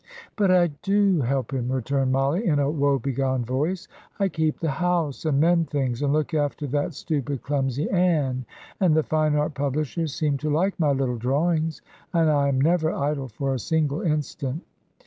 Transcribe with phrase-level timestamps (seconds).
[0.35, 3.87] "But I do help him," returned Mollie, in a woe begone voice.
[4.19, 8.45] "I keep the house and mend things, and look after that stupid, clumsy Ann;
[8.79, 11.83] and the fine art publishers seem to like my little drawings,
[12.15, 14.63] and I am never idle for a single instant."